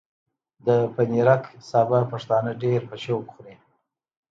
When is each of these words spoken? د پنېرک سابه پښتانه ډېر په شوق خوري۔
د 0.65 0.67
پنېرک 0.93 1.43
سابه 1.69 1.99
پښتانه 2.11 2.51
ډېر 2.63 2.81
په 2.89 2.95
شوق 3.03 3.23
خوري۔ 3.33 3.55